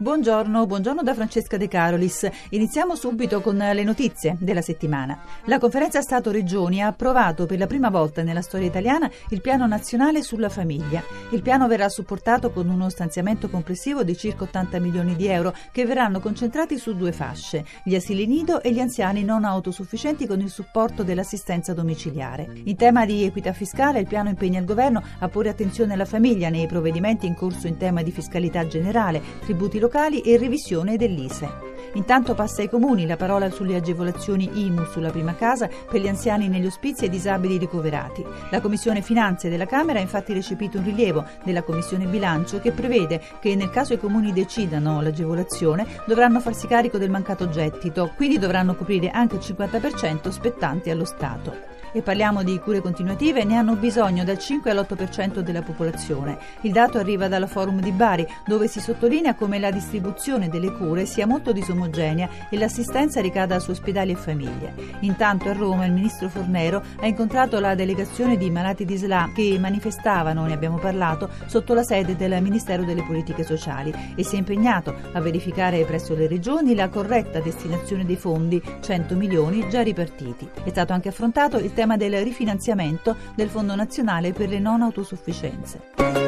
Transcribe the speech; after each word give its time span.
Buongiorno, 0.00 0.64
buongiorno 0.64 1.02
da 1.02 1.12
Francesca 1.12 1.56
De 1.56 1.66
Carolis. 1.66 2.30
Iniziamo 2.50 2.94
subito 2.94 3.40
con 3.40 3.56
le 3.56 3.82
notizie 3.82 4.36
della 4.38 4.62
settimana. 4.62 5.18
La 5.46 5.58
conferenza 5.58 6.00
Stato-Regioni 6.00 6.80
ha 6.80 6.86
approvato 6.86 7.46
per 7.46 7.58
la 7.58 7.66
prima 7.66 7.90
volta 7.90 8.22
nella 8.22 8.40
storia 8.40 8.68
italiana 8.68 9.10
il 9.30 9.40
piano 9.40 9.66
nazionale 9.66 10.22
sulla 10.22 10.50
famiglia. 10.50 11.02
Il 11.30 11.42
piano 11.42 11.66
verrà 11.66 11.88
supportato 11.88 12.52
con 12.52 12.68
uno 12.68 12.88
stanziamento 12.90 13.50
complessivo 13.50 14.04
di 14.04 14.16
circa 14.16 14.44
80 14.44 14.78
milioni 14.78 15.16
di 15.16 15.26
euro 15.26 15.52
che 15.72 15.84
verranno 15.84 16.20
concentrati 16.20 16.78
su 16.78 16.94
due 16.94 17.10
fasce, 17.10 17.64
gli 17.82 17.96
asili 17.96 18.28
nido 18.28 18.62
e 18.62 18.70
gli 18.70 18.78
anziani 18.78 19.24
non 19.24 19.42
autosufficienti 19.42 20.28
con 20.28 20.38
il 20.38 20.50
supporto 20.50 21.02
dell'assistenza 21.02 21.74
domiciliare. 21.74 22.48
In 22.62 22.76
tema 22.76 23.04
di 23.04 23.24
equità 23.24 23.52
fiscale 23.52 23.98
il 23.98 24.06
piano 24.06 24.28
impegna 24.28 24.60
il 24.60 24.64
governo 24.64 25.02
a 25.18 25.28
porre 25.28 25.48
attenzione 25.48 25.94
alla 25.94 26.04
famiglia 26.04 26.50
nei 26.50 26.68
provvedimenti 26.68 27.26
in 27.26 27.34
corso 27.34 27.66
in 27.66 27.76
tema 27.76 28.04
di 28.04 28.12
fiscalità 28.12 28.64
generale, 28.64 29.20
tributi 29.40 29.80
locali 29.80 29.86
locali 29.88 30.20
e 30.20 30.36
revisione 30.36 30.98
dell'ISE. 30.98 31.66
Intanto 31.94 32.34
passa 32.34 32.60
ai 32.60 32.68
comuni 32.68 33.06
la 33.06 33.16
parola 33.16 33.50
sulle 33.50 33.74
agevolazioni 33.74 34.66
IMU 34.66 34.84
sulla 34.84 35.08
prima 35.08 35.34
casa 35.34 35.66
per 35.90 35.98
gli 35.98 36.06
anziani 36.06 36.46
negli 36.48 36.66
ospizi 36.66 37.06
e 37.06 37.08
disabili 37.08 37.56
ricoverati. 37.56 38.22
La 38.50 38.60
Commissione 38.60 39.00
Finanze 39.00 39.48
della 39.48 39.64
Camera 39.64 39.98
ha 39.98 40.02
infatti 40.02 40.34
recepito 40.34 40.76
un 40.76 40.84
rilievo 40.84 41.24
della 41.42 41.62
Commissione 41.62 42.04
Bilancio 42.04 42.60
che 42.60 42.72
prevede 42.72 43.22
che 43.40 43.54
nel 43.54 43.70
caso 43.70 43.94
i 43.94 43.98
comuni 43.98 44.34
decidano 44.34 45.00
l'agevolazione 45.00 45.86
dovranno 46.06 46.40
farsi 46.40 46.66
carico 46.66 46.98
del 46.98 47.10
mancato 47.10 47.48
gettito, 47.48 48.12
quindi 48.14 48.38
dovranno 48.38 48.74
coprire 48.76 49.08
anche 49.08 49.36
il 49.36 49.42
50% 49.42 50.28
spettanti 50.28 50.90
allo 50.90 51.06
Stato 51.06 51.77
e 51.92 52.02
parliamo 52.02 52.42
di 52.42 52.58
cure 52.58 52.80
continuative, 52.80 53.44
ne 53.44 53.56
hanno 53.56 53.76
bisogno 53.76 54.24
dal 54.24 54.38
5 54.38 54.70
all'8% 54.70 55.40
della 55.40 55.62
popolazione. 55.62 56.38
Il 56.62 56.72
dato 56.72 56.98
arriva 56.98 57.28
dalla 57.28 57.46
Forum 57.46 57.80
di 57.80 57.92
Bari, 57.92 58.26
dove 58.46 58.68
si 58.68 58.80
sottolinea 58.80 59.34
come 59.34 59.58
la 59.58 59.70
distribuzione 59.70 60.48
delle 60.48 60.72
cure 60.72 61.06
sia 61.06 61.26
molto 61.26 61.52
disomogenea 61.52 62.28
e 62.50 62.58
l'assistenza 62.58 63.20
ricada 63.20 63.58
su 63.58 63.70
ospedali 63.70 64.12
e 64.12 64.16
famiglie. 64.16 64.74
Intanto 65.00 65.48
a 65.48 65.52
Roma 65.52 65.86
il 65.86 65.92
ministro 65.92 66.28
Fornero 66.28 66.82
ha 67.00 67.06
incontrato 67.06 67.58
la 67.60 67.74
delegazione 67.74 68.36
di 68.36 68.50
malati 68.50 68.84
di 68.84 68.96
SLA 68.96 69.30
che 69.34 69.56
manifestavano, 69.58 70.46
ne 70.46 70.52
abbiamo 70.52 70.78
parlato, 70.78 71.30
sotto 71.46 71.74
la 71.74 71.82
sede 71.82 72.16
del 72.16 72.42
Ministero 72.42 72.84
delle 72.84 73.02
Politiche 73.02 73.44
Sociali 73.44 73.94
e 74.14 74.22
si 74.22 74.36
è 74.36 74.38
impegnato 74.38 74.94
a 75.12 75.20
verificare 75.20 75.84
presso 75.84 76.14
le 76.14 76.26
regioni 76.26 76.74
la 76.74 76.88
corretta 76.88 77.40
destinazione 77.40 78.04
dei 78.04 78.16
fondi, 78.16 78.62
100 78.80 79.14
milioni 79.14 79.68
già 79.68 79.82
ripartiti. 79.82 80.48
È 80.62 80.68
stato 80.68 80.92
anche 80.92 81.08
affrontato 81.08 81.58
il 81.58 81.72
tema 81.72 81.87
del 81.96 82.22
rifinanziamento 82.22 83.16
del 83.34 83.48
Fondo 83.48 83.74
Nazionale 83.74 84.32
per 84.32 84.48
le 84.48 84.58
non 84.58 84.82
autosufficienze. 84.82 86.27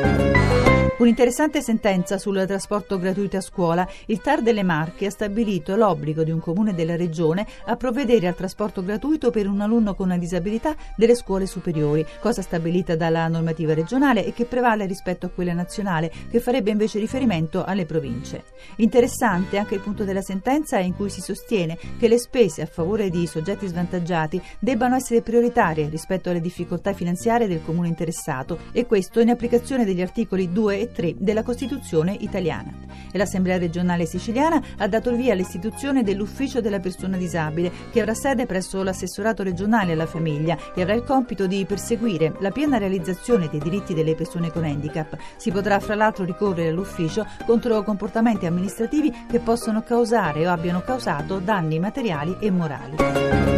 Un'interessante 1.01 1.63
sentenza 1.63 2.19
sul 2.19 2.45
trasporto 2.47 2.99
gratuito 2.99 3.39
a 3.39 3.41
scuola. 3.41 3.89
Il 4.05 4.21
TAR 4.21 4.43
delle 4.43 4.63
Marche 4.63 5.07
ha 5.07 5.11
stabilito 5.11 5.75
l'obbligo 5.75 6.25
di 6.25 6.31
un 6.31 6.41
comune 6.41 6.75
della 6.75 6.95
regione 6.95 7.47
a 7.65 7.77
provvedere 7.77 8.27
al 8.27 8.35
trasporto 8.35 8.85
gratuito 8.85 9.31
per 9.31 9.49
un 9.49 9.63
alunno 9.63 9.95
con 9.95 10.09
una 10.09 10.19
disabilità 10.19 10.77
delle 10.99 11.15
scuole 11.15 11.47
superiori, 11.47 12.05
cosa 12.21 12.43
stabilita 12.43 12.97
dalla 12.97 13.29
normativa 13.29 13.73
regionale 13.73 14.27
e 14.27 14.35
che 14.35 14.45
prevale 14.45 14.85
rispetto 14.85 15.25
a 15.25 15.31
quella 15.31 15.55
nazionale, 15.55 16.13
che 16.31 16.39
farebbe 16.39 16.71
invece 16.71 16.99
riferimento 16.99 17.65
alle 17.65 17.87
province. 17.87 18.45
Interessante 18.77 19.57
anche 19.57 19.77
il 19.77 19.81
punto 19.81 20.05
della 20.05 20.21
sentenza 20.21 20.79
in 20.81 20.95
cui 20.95 21.09
si 21.09 21.23
sostiene 21.23 21.79
che 21.99 22.09
le 22.09 22.19
spese 22.19 22.61
a 22.61 22.67
favore 22.67 23.09
di 23.09 23.27
soggetti 23.27 23.67
svantaggiati 23.67 24.39
debbano 24.59 24.97
essere 24.97 25.23
prioritarie 25.23 25.89
rispetto 25.89 26.29
alle 26.29 26.43
difficoltà 26.43 26.93
finanziarie 26.93 27.49
del 27.49 27.65
comune 27.65 27.89
interessato 27.89 28.59
e 28.73 28.85
questo 28.85 29.21
in 29.21 29.31
applicazione 29.31 29.87
degli 29.87 30.03
articoli 30.03 30.53
2 30.53 30.79
e 30.79 30.89
3 30.93 31.15
della 31.19 31.43
Costituzione 31.43 32.17
italiana. 32.21 32.73
E 33.13 33.19
l'Assemblea 33.19 33.59
regionale 33.59 34.07
siciliana 34.07 34.63
ha 34.79 34.89
dato 34.89 35.11
il 35.11 35.17
via 35.17 35.33
all'istituzione 35.33 36.03
dell'Ufficio 36.03 36.61
della 36.61 36.81
persona 36.81 37.17
disabile, 37.17 37.73
che 37.91 38.01
avrà 38.01 38.15
sede 38.15 38.47
presso 38.47 38.83
l'assessorato 38.83 39.43
regionale 39.43 39.93
alla 39.93 40.07
famiglia 40.07 40.57
e 40.75 40.83
avrà 40.83 40.95
il 40.95 41.03
compito 41.03 41.47
di 41.47 41.65
perseguire 41.65 42.35
la 42.41 42.51
piena 42.51 42.79
realizzazione 42.79 43.49
dei 43.49 43.61
diritti 43.61 43.95
delle 43.95 44.15
persone 44.15 44.51
con 44.51 44.65
handicap. 44.65 45.17
Si 45.37 45.51
potrà 45.51 45.81
fra 45.81 45.95
l'altro 45.95 46.25
ricorrere 46.25 46.69
all'ufficio 46.69 47.27
contro 47.47 47.83
comportamenti 47.83 48.47
amministrativi 48.47 49.13
che 49.29 49.41
possono 49.41 49.83
causare 49.83 50.47
o 50.47 50.51
abbiano 50.51 50.83
causato 50.83 51.39
danni 51.39 51.79
materiali 51.79 52.37
e 52.41 52.51
morali 52.51 53.50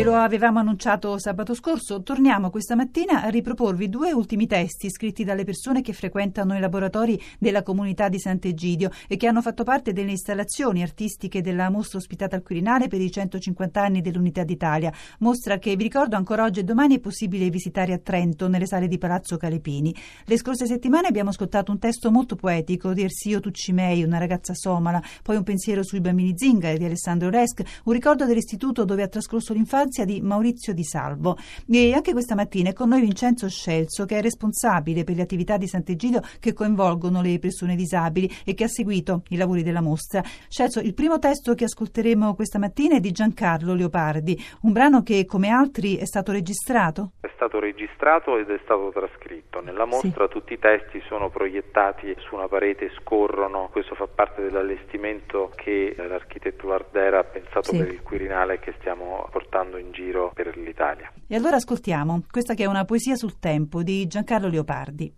Ve 0.00 0.06
lo 0.06 0.16
avevamo 0.16 0.60
annunciato 0.60 1.18
sabato 1.18 1.52
scorso, 1.52 2.02
torniamo 2.02 2.48
questa 2.48 2.74
mattina 2.74 3.22
a 3.22 3.28
riproporvi 3.28 3.90
due 3.90 4.12
ultimi 4.12 4.46
testi 4.46 4.88
scritti 4.88 5.24
dalle 5.24 5.44
persone 5.44 5.82
che 5.82 5.92
frequentano 5.92 6.56
i 6.56 6.58
laboratori 6.58 7.22
della 7.38 7.62
comunità 7.62 8.08
di 8.08 8.18
Sant'Egidio 8.18 8.90
e 9.06 9.18
che 9.18 9.26
hanno 9.26 9.42
fatto 9.42 9.62
parte 9.62 9.92
delle 9.92 10.12
installazioni 10.12 10.80
artistiche 10.80 11.42
della 11.42 11.68
mostra 11.68 11.98
ospitata 11.98 12.34
al 12.34 12.42
Quirinale 12.42 12.88
per 12.88 12.98
i 12.98 13.10
150 13.10 13.82
anni 13.82 14.00
dell'Unità 14.00 14.42
d'Italia. 14.42 14.90
Mostra 15.18 15.58
che, 15.58 15.76
vi 15.76 15.82
ricordo, 15.82 16.16
ancora 16.16 16.44
oggi 16.44 16.60
e 16.60 16.64
domani 16.64 16.96
è 16.96 17.00
possibile 17.00 17.50
visitare 17.50 17.92
a 17.92 17.98
Trento, 17.98 18.48
nelle 18.48 18.64
sale 18.64 18.88
di 18.88 18.96
Palazzo 18.96 19.36
Calepini. 19.36 19.94
Le 20.24 20.38
scorse 20.38 20.64
settimane 20.64 21.08
abbiamo 21.08 21.28
ascoltato 21.28 21.72
un 21.72 21.78
testo 21.78 22.10
molto 22.10 22.36
poetico 22.36 22.94
di 22.94 23.02
Ersio 23.02 23.40
Tuccimei, 23.40 24.02
una 24.02 24.16
ragazza 24.16 24.54
somala, 24.54 25.02
poi 25.22 25.36
un 25.36 25.42
pensiero 25.42 25.82
sui 25.82 26.00
bambini 26.00 26.32
zingari 26.34 26.78
di 26.78 26.86
Alessandro 26.86 27.28
Resc, 27.28 27.82
un 27.84 27.92
ricordo 27.92 28.24
dell'istituto 28.24 28.86
dove 28.86 29.02
ha 29.02 29.08
trascorso 29.08 29.52
l'infanzia 29.52 29.88
infanzia 29.90 30.04
di 30.04 30.20
Maurizio 30.20 30.72
Di 30.72 30.84
Salvo. 30.84 31.36
E 31.68 31.92
anche 31.92 32.12
questa 32.12 32.36
mattina 32.36 32.70
è 32.70 32.72
con 32.72 32.88
noi 32.88 33.00
Vincenzo 33.00 33.48
Scelzo, 33.48 34.06
che 34.06 34.18
è 34.18 34.22
responsabile 34.22 35.02
per 35.04 35.16
le 35.16 35.22
attività 35.22 35.56
di 35.56 35.66
Sant'Egidio 35.66 36.20
che 36.38 36.52
coinvolgono 36.52 37.20
le 37.20 37.38
persone 37.38 37.74
disabili 37.74 38.30
e 38.44 38.54
che 38.54 38.64
ha 38.64 38.68
seguito 38.68 39.22
i 39.30 39.36
lavori 39.36 39.62
della 39.62 39.82
mostra. 39.82 40.22
Scelzo, 40.48 40.80
il 40.80 40.94
primo 40.94 41.18
testo 41.18 41.54
che 41.54 41.64
ascolteremo 41.64 42.34
questa 42.34 42.58
mattina 42.58 42.96
è 42.96 43.00
di 43.00 43.10
Giancarlo 43.10 43.74
Leopardi, 43.74 44.38
un 44.62 44.72
brano 44.72 45.02
che, 45.02 45.26
come 45.26 45.48
altri, 45.48 45.96
è 45.96 46.04
stato 46.04 46.30
registrato? 46.30 47.12
È 47.20 47.30
stato 47.34 47.58
registrato 47.58 48.38
ed 48.38 48.50
è 48.50 48.60
stato 48.62 48.90
trascritto. 48.92 49.60
Nella 49.60 49.86
mostra 49.86 50.26
sì. 50.26 50.32
tutti 50.32 50.52
i 50.52 50.58
testi 50.58 51.02
sono 51.08 51.30
proiettati 51.30 52.14
su 52.18 52.34
una 52.34 52.46
parete 52.46 52.86
e 52.86 52.90
scorrono. 53.00 53.68
Questo 53.72 53.94
fa 53.94 54.06
parte 54.06 54.42
dell'allestimento 54.42 55.50
che 55.56 55.94
l'architetto 55.96 56.68
Lardera 56.68 57.20
ha 57.20 57.24
pensato 57.24 57.70
sì. 57.70 57.78
per 57.78 57.88
il 57.88 58.02
Quirinale 58.02 58.58
che 58.60 58.74
stiamo 58.78 59.26
portando 59.30 59.78
in 59.80 59.92
giro 59.92 60.30
per 60.34 60.56
l'Italia. 60.56 61.12
E 61.26 61.34
allora 61.34 61.56
ascoltiamo 61.56 62.22
questa 62.30 62.54
che 62.54 62.64
è 62.64 62.66
una 62.66 62.84
poesia 62.84 63.16
sul 63.16 63.38
tempo 63.38 63.82
di 63.82 64.06
Giancarlo 64.06 64.48
Leopardi. 64.48 65.14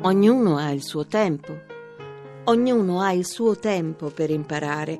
Ognuno 0.00 0.56
ha 0.56 0.70
il 0.70 0.82
suo 0.82 1.06
tempo, 1.06 1.58
ognuno 2.44 3.00
ha 3.00 3.12
il 3.12 3.26
suo 3.26 3.56
tempo 3.56 4.08
per 4.08 4.30
imparare. 4.30 4.98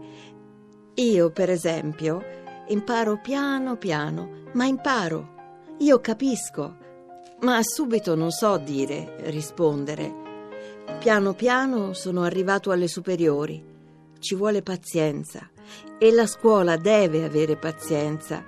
Io, 0.95 1.31
per 1.31 1.49
esempio, 1.49 2.23
imparo 2.67 3.19
piano 3.19 3.77
piano, 3.77 4.47
ma 4.53 4.67
imparo. 4.67 5.37
Io 5.79 6.01
capisco, 6.01 6.77
ma 7.41 7.59
subito 7.63 8.15
non 8.17 8.31
so 8.31 8.59
dire, 8.59 9.15
rispondere. 9.31 10.28
Piano 10.97 11.35
piano 11.35 11.93
sono 11.93 12.23
arrivato 12.23 12.71
alle 12.73 12.89
superiori. 12.89 13.65
Ci 14.19 14.35
vuole 14.35 14.63
pazienza 14.63 15.49
e 15.99 16.11
la 16.11 16.27
scuola 16.27 16.77
deve 16.77 17.25
avere 17.25 17.57
pazienza. 17.57 18.45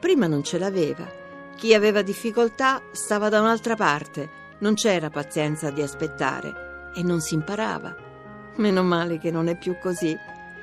Prima 0.00 0.26
non 0.26 0.42
ce 0.42 0.58
l'aveva. 0.58 1.06
Chi 1.56 1.72
aveva 1.72 2.02
difficoltà 2.02 2.82
stava 2.92 3.28
da 3.28 3.40
un'altra 3.40 3.76
parte, 3.76 4.28
non 4.58 4.74
c'era 4.74 5.08
pazienza 5.08 5.70
di 5.70 5.82
aspettare 5.82 6.90
e 6.96 7.02
non 7.02 7.20
si 7.20 7.34
imparava. 7.34 7.94
Meno 8.56 8.82
male 8.82 9.18
che 9.18 9.30
non 9.30 9.46
è 9.46 9.56
più 9.56 9.76
così, 9.80 10.16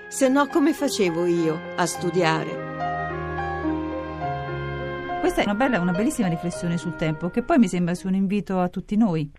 se 0.10 0.28
no 0.28 0.48
come 0.48 0.74
facevo 0.74 1.26
io 1.26 1.58
a 1.78 1.86
studiare? 1.86 2.72
Questa 5.22 5.42
è 5.42 5.44
una, 5.46 5.54
bella, 5.54 5.80
una 5.80 5.92
bellissima 5.92 6.28
riflessione 6.28 6.78
sul 6.78 6.96
tempo, 6.96 7.30
che 7.30 7.44
poi 7.44 7.60
mi 7.60 7.68
sembra 7.68 7.94
sia 7.94 8.10
un 8.10 8.16
invito 8.16 8.60
a 8.60 8.70
tutti 8.70 8.98
noi. 8.98 9.32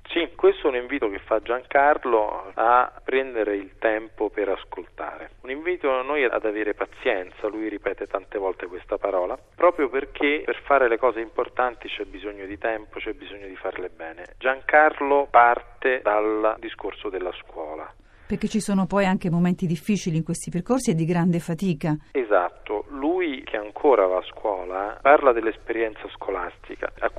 Questo 0.42 0.66
è 0.66 0.70
un 0.70 0.74
invito 0.76 1.08
che 1.08 1.20
fa 1.20 1.38
Giancarlo 1.38 2.50
a 2.54 2.92
prendere 3.04 3.54
il 3.54 3.78
tempo 3.78 4.28
per 4.28 4.48
ascoltare. 4.48 5.30
Un 5.42 5.50
invito 5.50 5.88
a 5.88 6.02
noi 6.02 6.24
ad 6.24 6.44
avere 6.44 6.74
pazienza, 6.74 7.46
lui 7.46 7.68
ripete 7.68 8.08
tante 8.08 8.38
volte 8.38 8.66
questa 8.66 8.98
parola, 8.98 9.38
proprio 9.54 9.88
perché 9.88 10.42
per 10.44 10.60
fare 10.64 10.88
le 10.88 10.98
cose 10.98 11.20
importanti 11.20 11.86
c'è 11.86 12.06
bisogno 12.06 12.44
di 12.46 12.58
tempo, 12.58 12.98
c'è 12.98 13.12
bisogno 13.12 13.46
di 13.46 13.54
farle 13.54 13.88
bene. 13.88 14.34
Giancarlo 14.36 15.28
parte 15.30 16.00
dal 16.02 16.56
discorso 16.58 17.08
della 17.08 17.30
scuola. 17.34 17.88
Perché 18.26 18.48
ci 18.48 18.60
sono 18.60 18.86
poi 18.86 19.04
anche 19.04 19.30
momenti 19.30 19.66
difficili 19.66 20.16
in 20.16 20.24
questi 20.24 20.50
percorsi 20.50 20.90
e 20.90 20.94
di 20.94 21.04
grande 21.04 21.38
fatica. 21.38 21.94
Esatto, 22.10 22.86
lui 22.88 23.42
che 23.44 23.58
ancora 23.58 24.06
va 24.06 24.16
a 24.16 24.22
scuola 24.22 24.98
parla 25.02 25.32
dell'esperienza 25.32 26.08
scolastica. 26.14 26.90
A 26.98 27.10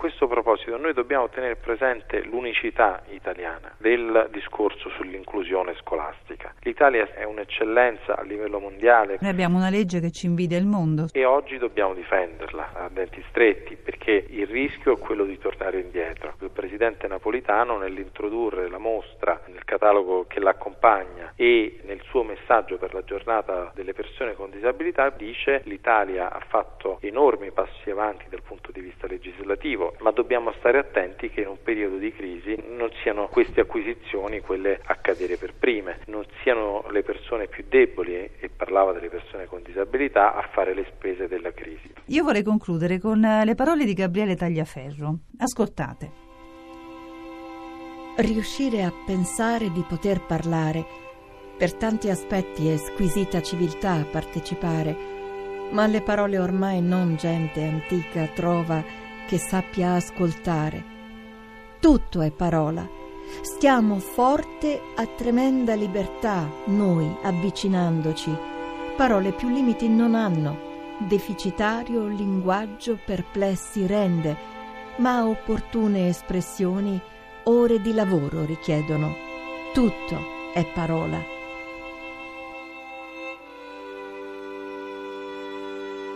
proposito 0.63 0.77
noi 0.77 0.93
dobbiamo 0.93 1.29
tenere 1.29 1.55
presente 1.55 2.21
l'unicità 2.23 3.03
italiana 3.09 3.71
del 3.77 4.29
discorso 4.31 4.89
sull'inclusione 4.89 5.75
scolastica. 5.79 6.53
L'Italia 6.61 7.13
è 7.13 7.23
un'eccellenza 7.23 8.17
a 8.17 8.23
livello 8.23 8.59
mondiale. 8.59 9.17
Noi 9.19 9.29
abbiamo 9.29 9.57
una 9.57 9.69
legge 9.69 9.99
che 9.99 10.11
ci 10.11 10.25
invidia 10.25 10.57
il 10.57 10.65
mondo. 10.65 11.07
E 11.11 11.25
oggi 11.25 11.57
dobbiamo 11.57 11.93
difenderla 11.93 12.71
a 12.73 12.89
denti 12.91 13.23
stretti 13.29 13.75
perché 13.75 14.25
il 14.29 14.47
rischio 14.47 14.93
è 14.93 14.99
quello 14.99 15.25
di 15.25 15.37
tornare 15.37 15.79
indietro. 15.79 16.35
Il 16.39 16.49
presidente 16.49 17.07
napolitano 17.07 17.77
nell'introdurre 17.77 18.69
la 18.69 18.77
mostra 18.77 19.41
nel 19.47 19.63
catalogo 19.65 20.25
che 20.27 20.39
l'accompagna 20.39 21.22
e 21.43 21.81
nel 21.83 21.99
suo 22.05 22.23
messaggio 22.23 22.77
per 22.77 22.93
la 22.93 23.03
giornata 23.03 23.69
delle 23.75 23.91
persone 23.91 24.33
con 24.33 24.49
disabilità 24.49 25.09
dice 25.09 25.61
l'Italia 25.65 26.31
ha 26.31 26.39
fatto 26.47 26.99
enormi 27.01 27.51
passi 27.51 27.89
avanti 27.89 28.23
dal 28.29 28.41
punto 28.41 28.71
di 28.71 28.79
vista 28.79 29.07
legislativo, 29.07 29.93
ma 29.99 30.11
dobbiamo 30.11 30.53
stare 30.59 30.77
attenti 30.77 31.29
che 31.29 31.41
in 31.41 31.47
un 31.47 31.57
periodo 31.61 31.97
di 31.97 32.13
crisi 32.13 32.55
non 32.69 32.89
siano 33.01 33.27
queste 33.27 33.59
acquisizioni 33.59 34.39
quelle 34.39 34.79
a 34.85 34.95
cadere 34.95 35.35
per 35.35 35.53
prime, 35.53 35.99
non 36.05 36.25
siano 36.43 36.85
le 36.91 37.03
persone 37.03 37.47
più 37.47 37.65
deboli 37.67 38.15
e 38.15 38.49
parlava 38.55 38.93
delle 38.93 39.09
persone 39.09 39.45
con 39.45 39.61
disabilità 39.63 40.35
a 40.35 40.47
fare 40.49 40.73
le 40.73 40.85
spese 40.95 41.27
della 41.27 41.51
crisi. 41.51 41.91
Io 42.05 42.23
vorrei 42.23 42.43
concludere 42.43 42.99
con 42.99 43.19
le 43.19 43.55
parole 43.55 43.83
di 43.83 43.93
Gabriele 43.93 44.37
Tagliaferro. 44.37 45.17
Ascoltate 45.39 46.21
riuscire 48.17 48.83
a 48.83 48.93
pensare 49.05 49.71
di 49.71 49.83
poter 49.87 50.21
parlare, 50.21 50.85
per 51.57 51.73
tanti 51.73 52.09
aspetti 52.09 52.67
è 52.69 52.77
squisita 52.77 53.41
civiltà 53.41 53.93
a 53.93 54.05
partecipare, 54.05 54.97
ma 55.71 55.83
alle 55.83 56.01
parole 56.01 56.37
ormai 56.37 56.81
non 56.81 57.15
gente 57.15 57.63
antica 57.63 58.27
trova 58.27 58.83
che 59.27 59.37
sappia 59.37 59.93
ascoltare. 59.93 60.83
Tutto 61.79 62.21
è 62.21 62.31
parola. 62.31 62.87
Stiamo 63.41 63.97
forte 63.99 64.79
a 64.95 65.05
tremenda 65.05 65.73
libertà, 65.73 66.49
noi 66.65 67.09
avvicinandoci. 67.23 68.35
Parole 68.95 69.31
più 69.31 69.49
limiti 69.49 69.87
non 69.87 70.15
hanno. 70.15 70.71
Deficitario 70.99 72.07
linguaggio 72.07 72.99
perplessi 73.03 73.87
rende, 73.87 74.37
ma 74.97 75.25
opportune 75.25 76.07
espressioni 76.07 77.01
ore 77.43 77.81
di 77.81 77.93
lavoro 77.93 78.45
richiedono. 78.45 79.15
Tutto 79.73 80.17
è 80.53 80.65
parola. 80.65 81.42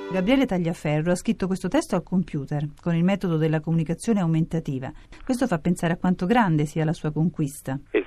Gabriele 0.10 0.46
Tagliaferro 0.46 1.12
ha 1.12 1.16
scritto 1.16 1.48
questo 1.48 1.68
testo 1.68 1.96
al 1.96 2.02
computer 2.02 2.66
con 2.82 2.96
il 2.96 3.04
metodo 3.04 3.36
della 3.36 3.60
comunicazione 3.60 4.22
aumentativa. 4.22 4.90
Questo 5.24 5.48
fa 5.48 5.60
pensare 5.60 5.94
a 5.94 5.98
quanto 5.98 6.26
grande 6.26 6.66
sia 6.66 6.86
la 6.86 6.94
sua 6.94 7.12
conquista. 7.12 7.78
Esatto, 7.92 8.07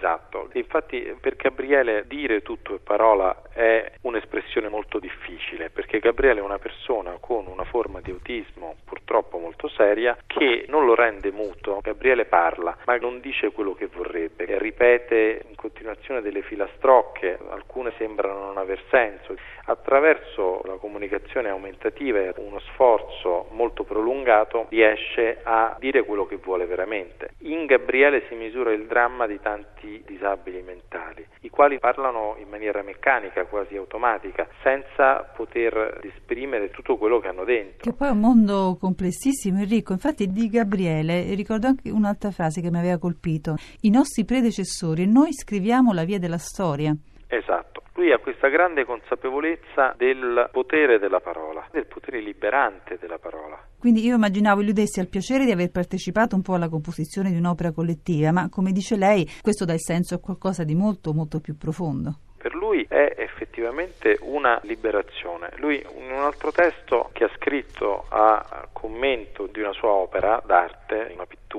infatti 0.59 1.15
per 1.21 1.37
Gabriele 1.37 2.05
dire 2.07 2.43
tutto 2.43 2.75
è 2.75 2.79
parola 2.79 3.43
è 3.53 3.93
un'espressione 4.03 4.69
molto 4.69 4.99
difficile 4.99 5.71
perché 5.71 5.99
Gabriele 5.99 6.41
è 6.41 6.43
una 6.43 6.59
persona 6.59 7.17
con 7.21 7.47
una 7.47 7.65
forma 7.65 8.01
di 8.01 8.11
autismo 8.11 8.77
purtroppo 8.85 9.39
molto 9.39 9.69
seria 9.69 10.17
che 10.27 10.65
non 10.69 10.87
lo 10.87 10.95
rende 10.95 11.31
muto. 11.31 11.81
Gabriele 11.83 12.25
parla 12.25 12.77
ma 12.85 12.97
non 12.97 13.21
dice 13.21 13.51
quello 13.51 13.75
che 13.75 13.87
vorrebbe, 13.87 14.59
ripete 14.59 15.43
in 15.49 15.57
continuazione 15.57 16.21
delle 16.21 16.43
filastrocche, 16.43 17.39
alcune 17.51 17.93
sembrano 17.99 18.47
non 18.47 18.59
aver 18.59 18.83
senso. 18.91 19.37
Attraverso 19.65 20.63
la 20.65 20.77
comunicazione 20.77 21.49
aumentativa 21.49 22.19
e 22.19 22.33
uno 22.37 22.59
sforzo 22.61 23.49
molto 23.51 23.85
prolungato 23.85 24.67
riesce 24.71 25.41
a 25.43 25.77
dire 25.79 26.05
quello 26.05 26.27
che 26.27 26.37
vuole 26.37 26.67
veramente. 26.67 27.31
In 27.41 27.67
Gabriele 27.67 28.25
si 28.29 28.35
misura 28.35 28.73
il 28.73 28.87
dramma 28.87 29.27
di 29.27 29.41
tanti 29.41 29.90
disabili 30.07 30.63
mentali, 30.63 31.27
i 31.41 31.51
quali 31.51 31.79
parlano 31.79 32.37
in 32.39 32.49
maniera 32.49 32.83
meccanica, 32.83 33.45
quasi 33.47 33.77
automatica, 33.77 34.47
senza 34.63 35.23
poter 35.35 36.01
esprimere 36.03 36.71
tutto 36.71 36.97
quello 36.97 37.19
che 37.19 37.29
hanno 37.29 37.45
dentro. 37.45 37.91
Che 37.91 37.97
poi 37.97 38.09
è 38.09 38.13
un 38.13 38.21
mondo 38.21 38.77
complessissimo 38.79 39.61
e 39.61 39.65
ricco. 39.65 39.93
Infatti 39.93 40.27
di 40.27 40.49
Gabriele 40.49 41.35
ricordo 41.35 41.67
anche 41.67 41.91
un'altra 41.91 42.31
frase 42.31 42.61
che 42.61 42.71
mi 42.71 42.79
aveva 42.79 42.99
colpito. 42.99 43.57
I 43.83 43.91
nostri 43.91 44.25
predecessori 44.25 45.07
noi 45.11 45.33
scriviamo 45.33 45.93
la 45.93 46.05
via 46.05 46.19
della 46.19 46.39
storia. 46.39 46.95
Esatto. 47.27 47.83
Lui 47.95 48.13
ha 48.13 48.19
questa 48.19 48.49
grande 48.49 48.85
consapevolezza 48.85 49.95
del 49.97 50.49
potere 50.53 50.99
della 50.99 51.21
parola, 51.21 51.67
del 51.71 51.87
potere 51.87 52.21
liberante 52.21 52.99
della 52.99 53.19
parola. 53.19 53.59
Quindi 53.81 54.05
io 54.05 54.17
immaginavo 54.17 54.61
lui 54.61 54.75
desse 54.75 55.01
al 55.01 55.09
piacere 55.09 55.47
di 55.47 55.53
aver 55.53 55.71
partecipato 55.71 56.37
un 56.37 56.43
po' 56.43 56.53
alla 56.53 56.69
composizione 56.69 57.31
di 57.31 57.39
un'opera 57.39 57.73
collettiva, 57.73 58.31
ma 58.31 58.51
come 58.51 58.73
dice 58.73 58.95
lei, 58.95 59.27
questo 59.41 59.65
dà 59.65 59.73
il 59.73 59.81
senso 59.81 60.15
a 60.15 60.19
qualcosa 60.19 60.65
di 60.65 60.75
molto, 60.75 61.15
molto 61.15 61.41
più 61.41 61.57
profondo. 61.57 62.19
Per 62.37 62.55
lui 62.55 62.85
è 62.87 63.15
effettivamente 63.17 64.19
una 64.21 64.61
liberazione. 64.65 65.51
Lui 65.57 65.83
in 65.97 66.13
un 66.13 66.21
altro 66.21 66.53
testo 66.53 67.09
che 67.15 67.25
ha 67.25 67.31
scritto 67.37 68.05
a 68.11 68.69
commento 68.73 69.47
di 69.47 69.61
una 69.61 69.73
sua 69.73 69.91
opera 69.91 70.43
d'arte, 70.45 71.13
una 71.15 71.25
pittura, 71.25 71.50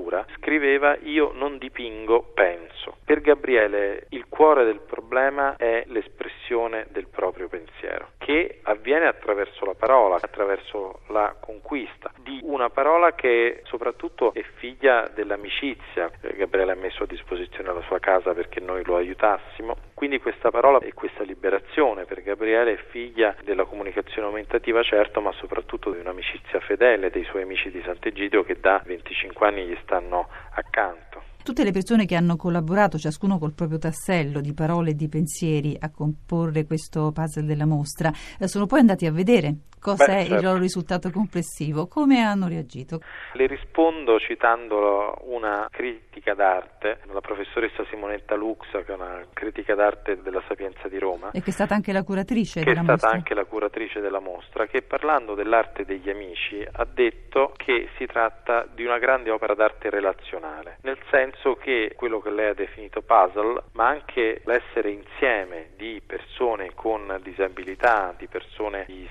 scriveva 0.41 0.97
io 1.03 1.31
non 1.33 1.57
dipingo, 1.57 2.31
penso. 2.33 2.97
Per 3.05 3.21
Gabriele 3.21 4.07
il 4.09 4.25
cuore 4.27 4.65
del 4.65 4.79
problema 4.79 5.55
è 5.55 5.83
l'espressione 5.87 6.87
del 6.89 7.07
proprio 7.07 7.47
pensiero, 7.47 8.09
che 8.17 8.59
avviene 8.63 9.07
attraverso 9.07 9.65
la 9.65 9.75
parola, 9.75 10.15
attraverso 10.15 11.01
la 11.07 11.35
conquista 11.39 12.11
di 12.17 12.39
una 12.43 12.69
parola 12.69 13.13
che 13.13 13.61
soprattutto 13.65 14.33
è 14.33 14.43
figlia 14.55 15.09
dell'amicizia. 15.13 16.09
Gabriele 16.21 16.71
ha 16.71 16.75
messo 16.75 17.03
a 17.03 17.07
disposizione 17.07 17.73
la 17.73 17.81
sua 17.81 17.99
casa 17.99 18.33
perché 18.33 18.59
noi 18.59 18.83
lo 18.83 18.95
aiutassimo, 18.95 19.77
quindi 19.93 20.19
questa 20.19 20.49
parola 20.49 20.79
e 20.79 20.93
questa 20.93 21.23
liberazione 21.23 22.05
per 22.05 22.23
Gabriele 22.23 22.73
è 22.73 22.77
figlia 22.89 23.35
della 23.43 23.65
comunicazione 23.65 24.27
aumentativa 24.27 24.81
certo, 24.83 25.21
ma 25.21 25.31
soprattutto 25.33 25.91
di 25.91 25.99
un'amicizia 25.99 26.59
fedele 26.61 27.09
dei 27.09 27.23
suoi 27.25 27.43
amici 27.43 27.69
di 27.69 27.81
Sant'Egidio 27.83 28.43
che 28.43 28.59
da 28.59 28.81
25 28.83 29.47
anni 29.47 29.65
gli 29.65 29.77
stanno 29.83 30.27
accanto. 30.55 31.21
Tutte 31.43 31.63
le 31.63 31.71
persone 31.71 32.05
che 32.05 32.15
hanno 32.15 32.35
collaborato, 32.35 32.99
ciascuno 32.99 33.39
col 33.39 33.53
proprio 33.53 33.79
tassello 33.79 34.41
di 34.41 34.53
parole 34.53 34.91
e 34.91 34.95
di 34.95 35.07
pensieri, 35.07 35.75
a 35.79 35.89
comporre 35.89 36.65
questo 36.65 37.11
puzzle 37.11 37.45
della 37.45 37.65
mostra, 37.65 38.11
eh, 38.37 38.47
sono 38.47 38.67
poi 38.67 38.79
andati 38.79 39.07
a 39.07 39.11
vedere 39.11 39.55
cosa 39.81 40.05
Beh, 40.05 40.11
certo. 40.11 40.33
il 40.35 40.43
loro 40.43 40.59
risultato 40.59 41.09
complessivo, 41.09 41.87
come 41.87 42.21
hanno 42.21 42.47
reagito. 42.47 43.01
Le 43.33 43.47
rispondo 43.47 44.19
citando 44.19 45.17
una 45.23 45.67
critica 45.69 46.33
d'arte, 46.35 46.99
la 47.11 47.19
professoressa 47.19 47.83
Simonetta 47.89 48.35
Lux, 48.35 48.69
che 48.69 48.85
è 48.85 48.93
una 48.93 49.25
critica 49.33 49.73
d'arte 49.73 50.21
della 50.21 50.41
Sapienza 50.47 50.87
di 50.87 50.99
Roma. 50.99 51.31
E 51.31 51.41
che 51.41 51.49
è 51.49 51.53
stata 51.53 51.73
anche 51.73 51.91
la 51.91 52.03
curatrice 52.03 52.63
della 52.63 52.81
mostra. 52.81 52.93
Che 52.93 52.93
è 52.93 52.97
stata 52.99 53.15
anche 53.15 53.33
la 53.33 53.45
curatrice 53.45 53.99
della 53.99 54.19
mostra, 54.19 54.67
che 54.67 54.83
parlando 54.83 55.33
dell'arte 55.33 55.83
degli 55.83 56.09
amici 56.09 56.65
ha 56.71 56.85
detto 56.85 57.53
che 57.57 57.89
si 57.97 58.05
tratta 58.05 58.67
di 58.71 58.85
una 58.85 58.99
grande 58.99 59.31
opera 59.31 59.55
d'arte 59.55 59.89
relazionale, 59.89 60.77
nel 60.83 60.99
senso 61.09 61.55
che 61.55 61.93
quello 61.95 62.19
che 62.19 62.29
lei 62.29 62.49
ha 62.49 62.53
definito 62.53 63.01
puzzle, 63.01 63.63
ma 63.73 63.87
anche 63.87 64.41
l'essere 64.45 64.91
insieme 64.91 65.71
di 65.75 66.01
persone 66.05 66.71
con 66.75 67.19
disabilità, 67.23 68.13
di 68.15 68.27
persone 68.27 68.85
di 68.87 69.09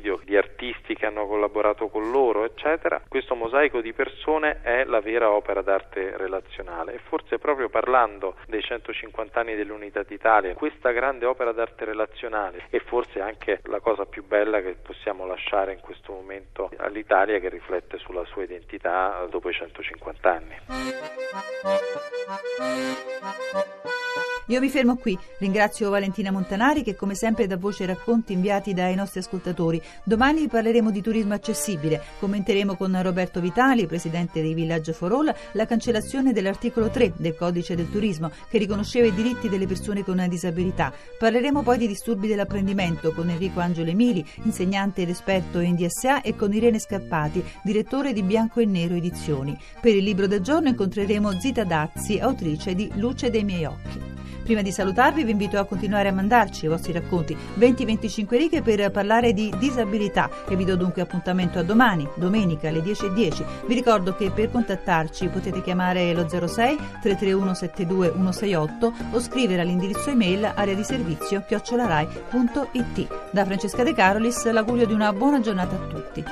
Sant'Egidio, 0.00 0.20
di 0.24 0.36
artisti 0.36 0.94
che 0.94 1.06
hanno 1.06 1.26
collaborato 1.26 1.88
con 1.88 2.10
loro, 2.10 2.44
eccetera, 2.44 3.02
questo 3.06 3.34
mosaico 3.34 3.80
di 3.80 3.92
persone 3.92 4.60
è 4.62 4.84
la 4.84 5.00
vera 5.00 5.30
opera 5.30 5.62
d'arte 5.62 6.16
relazionale 6.16 6.94
e 6.94 6.98
forse 6.98 7.38
proprio 7.38 7.68
parlando 7.68 8.36
dei 8.46 8.62
150 8.62 9.40
anni 9.40 9.54
dell'Unità 9.54 10.02
d'Italia, 10.02 10.54
questa 10.54 10.90
grande 10.90 11.26
opera 11.26 11.52
d'arte 11.52 11.84
relazionale 11.84 12.64
è 12.70 12.78
forse 12.78 13.20
anche 13.20 13.60
la 13.64 13.80
cosa 13.80 14.06
più 14.06 14.24
bella 14.24 14.60
che 14.60 14.76
possiamo 14.82 15.26
lasciare 15.26 15.74
in 15.74 15.80
questo 15.80 16.12
momento 16.12 16.70
all'Italia 16.78 17.38
che 17.38 17.48
riflette 17.48 17.98
sulla 17.98 18.24
sua 18.24 18.42
identità 18.42 19.26
dopo 19.28 19.50
i 19.50 19.52
150 19.52 20.30
anni. 20.30 20.56
Io 24.50 24.58
mi 24.58 24.68
fermo 24.68 24.96
qui, 24.96 25.16
ringrazio 25.38 25.90
Valentina 25.90 26.32
Montanari 26.32 26.82
che 26.82 26.96
come 26.96 27.14
sempre 27.14 27.46
dà 27.46 27.56
voce 27.56 27.84
ai 27.84 27.90
racconti 27.90 28.32
inviati 28.32 28.74
dai 28.74 28.96
nostri 28.96 29.20
ascoltatori. 29.20 29.80
Domani 30.02 30.48
parleremo 30.48 30.90
di 30.90 31.00
turismo 31.00 31.34
accessibile, 31.34 32.02
commenteremo 32.18 32.74
con 32.74 33.00
Roberto 33.00 33.40
Vitali, 33.40 33.86
presidente 33.86 34.42
dei 34.42 34.52
Village 34.52 34.92
for 34.92 35.12
All, 35.12 35.32
la 35.52 35.66
cancellazione 35.66 36.32
dell'articolo 36.32 36.90
3 36.90 37.12
del 37.18 37.36
codice 37.36 37.76
del 37.76 37.88
turismo 37.88 38.32
che 38.48 38.58
riconosceva 38.58 39.06
i 39.06 39.14
diritti 39.14 39.48
delle 39.48 39.68
persone 39.68 40.02
con 40.02 40.26
disabilità. 40.28 40.92
Parleremo 41.16 41.62
poi 41.62 41.78
di 41.78 41.86
disturbi 41.86 42.26
dell'apprendimento 42.26 43.12
con 43.12 43.30
Enrico 43.30 43.60
Angelo 43.60 43.90
Emili, 43.90 44.26
insegnante 44.42 45.02
ed 45.02 45.10
esperto 45.10 45.60
in 45.60 45.76
DSA 45.76 46.22
e 46.22 46.34
con 46.34 46.52
Irene 46.52 46.80
Scappati, 46.80 47.44
direttore 47.62 48.12
di 48.12 48.24
Bianco 48.24 48.58
e 48.58 48.64
Nero 48.64 48.94
Edizioni. 48.94 49.56
Per 49.80 49.94
il 49.94 50.02
libro 50.02 50.26
del 50.26 50.40
giorno 50.40 50.70
incontreremo 50.70 51.38
Zita 51.38 51.62
Dazzi, 51.62 52.18
autrice 52.18 52.74
di 52.74 52.90
Luce 52.96 53.30
dei 53.30 53.44
miei 53.44 53.64
occhi. 53.64 54.10
Prima 54.42 54.62
di 54.62 54.72
salutarvi 54.72 55.24
vi 55.24 55.30
invito 55.30 55.58
a 55.58 55.64
continuare 55.64 56.08
a 56.08 56.12
mandarci 56.12 56.64
i 56.64 56.68
vostri 56.68 56.92
racconti 56.92 57.36
20-25 57.58 58.36
righe 58.36 58.62
per 58.62 58.90
parlare 58.90 59.32
di 59.32 59.52
disabilità 59.58 60.28
e 60.48 60.56
vi 60.56 60.64
do 60.64 60.76
dunque 60.76 61.02
appuntamento 61.02 61.58
a 61.58 61.62
domani, 61.62 62.08
domenica 62.16 62.68
alle 62.68 62.80
10.10. 62.80 63.44
Vi 63.66 63.74
ricordo 63.74 64.14
che 64.14 64.30
per 64.30 64.50
contattarci 64.50 65.28
potete 65.28 65.62
chiamare 65.62 66.12
lo 66.14 66.28
06 66.28 66.76
331 67.00 67.54
72 67.54 68.12
168 68.12 68.92
o 69.12 69.20
scrivere 69.20 69.62
all'indirizzo 69.62 70.10
email 70.10 70.52
area 70.54 70.74
di 70.74 70.84
servizio 70.84 71.42
chiocciolarai.it. 71.46 73.30
Da 73.30 73.44
Francesca 73.44 73.82
De 73.82 73.94
Carolis 73.94 74.50
l'augurio 74.50 74.86
di 74.86 74.92
una 74.92 75.12
buona 75.12 75.40
giornata 75.40 75.76
a 75.76 75.78
tutti. 75.78 76.24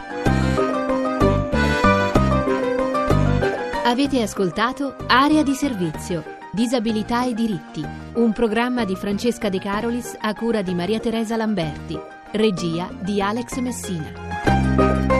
Avete 3.84 4.20
ascoltato 4.20 4.96
Area 5.06 5.42
di 5.42 5.54
servizio 5.54 6.37
Disabilità 6.58 7.24
e 7.24 7.34
diritti, 7.34 7.86
un 8.14 8.32
programma 8.32 8.84
di 8.84 8.96
Francesca 8.96 9.48
De 9.48 9.60
Carolis 9.60 10.16
a 10.18 10.34
cura 10.34 10.60
di 10.60 10.74
Maria 10.74 10.98
Teresa 10.98 11.36
Lamberti, 11.36 11.96
regia 12.32 12.90
di 13.00 13.22
Alex 13.22 13.58
Messina. 13.58 15.17